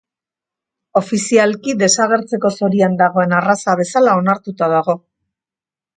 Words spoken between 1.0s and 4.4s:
Ofizialki desagertzeko zorian dagoen arraza bezala